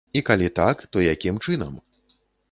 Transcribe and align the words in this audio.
І 0.19 0.21
калі 0.27 0.47
так, 0.59 0.79
то 0.95 1.03
якім 1.07 1.37
чынам? 1.47 1.77